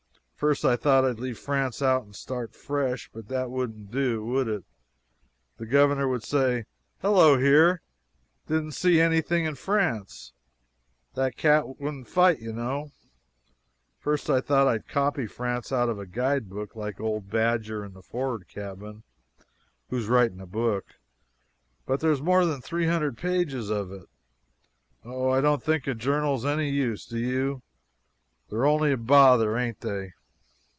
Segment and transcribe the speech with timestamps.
[0.41, 3.11] First I thought I'd leave France out and start fresh.
[3.13, 4.63] But that wouldn't do, would it?
[5.57, 6.65] The governor would say,
[7.03, 7.83] 'Hello, here
[8.47, 10.33] didn't see anything in France?
[11.13, 12.89] That cat wouldn't fight, you know.
[13.99, 17.93] First I thought I'd copy France out of the guide book, like old Badger in
[17.93, 19.03] the for'rard cabin,
[19.91, 20.95] who's writing a book,
[21.85, 24.09] but there's more than three hundred pages of it.
[25.05, 27.61] Oh, I don't think a journal's any use do you?
[28.49, 30.13] They're only a bother, ain't they?"